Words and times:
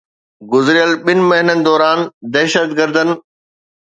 گذريل 0.51 0.91
ٻن 1.03 1.19
مهينن 1.27 1.59
دوران 1.67 1.99
دهشتگردن 2.33 3.09